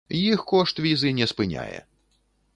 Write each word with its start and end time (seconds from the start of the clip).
Іх 0.19 0.39
кошт 0.51 0.81
візы 0.85 1.13
не 1.21 1.29
спыняе! 1.33 1.79